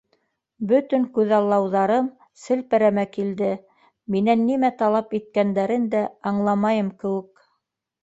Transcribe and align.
Бөтөн 0.69 1.03
күҙаллауҙарым 1.17 2.07
селпәрәмә 2.45 3.05
килде, 3.19 3.53
минән 4.17 4.45
нимә 4.49 4.75
талап 4.83 5.17
иткәндәрен 5.23 5.89
дә 5.97 6.05
аңламайым 6.35 6.95
кеүек. 7.03 7.51